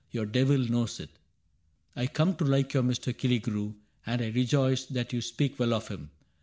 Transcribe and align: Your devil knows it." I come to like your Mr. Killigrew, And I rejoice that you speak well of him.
Your 0.09 0.25
devil 0.25 0.57
knows 0.57 0.99
it." 0.99 1.11
I 1.95 2.07
come 2.07 2.33
to 2.37 2.43
like 2.43 2.73
your 2.73 2.81
Mr. 2.81 3.15
Killigrew, 3.15 3.75
And 4.03 4.19
I 4.23 4.29
rejoice 4.31 4.83
that 4.85 5.13
you 5.13 5.21
speak 5.21 5.59
well 5.59 5.75
of 5.75 5.89
him. 5.89 6.09